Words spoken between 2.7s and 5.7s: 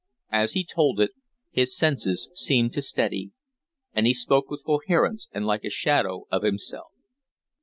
to steady, and he spoke with coherence and like a